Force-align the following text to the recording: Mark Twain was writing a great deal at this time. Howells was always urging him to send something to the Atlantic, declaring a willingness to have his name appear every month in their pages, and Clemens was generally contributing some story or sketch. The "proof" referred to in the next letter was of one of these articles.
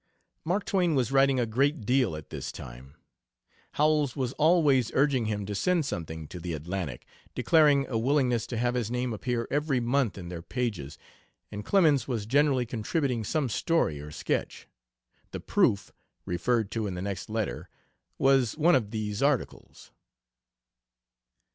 Mark 0.43 0.65
Twain 0.65 0.95
was 0.95 1.11
writing 1.11 1.39
a 1.39 1.45
great 1.45 1.85
deal 1.85 2.15
at 2.15 2.31
this 2.31 2.51
time. 2.51 2.95
Howells 3.73 4.15
was 4.15 4.33
always 4.33 4.91
urging 4.95 5.25
him 5.27 5.45
to 5.45 5.53
send 5.53 5.85
something 5.85 6.27
to 6.29 6.39
the 6.39 6.53
Atlantic, 6.53 7.05
declaring 7.35 7.85
a 7.87 7.99
willingness 7.99 8.47
to 8.47 8.57
have 8.57 8.73
his 8.73 8.89
name 8.89 9.13
appear 9.13 9.47
every 9.51 9.79
month 9.79 10.17
in 10.17 10.29
their 10.29 10.41
pages, 10.41 10.97
and 11.51 11.63
Clemens 11.63 12.07
was 12.07 12.25
generally 12.25 12.65
contributing 12.65 13.23
some 13.23 13.47
story 13.47 14.01
or 14.01 14.09
sketch. 14.09 14.65
The 15.29 15.39
"proof" 15.39 15.91
referred 16.25 16.71
to 16.71 16.87
in 16.87 16.95
the 16.95 17.03
next 17.03 17.29
letter 17.29 17.69
was 18.17 18.53
of 18.55 18.59
one 18.59 18.73
of 18.73 18.89
these 18.89 19.21
articles. 19.21 19.91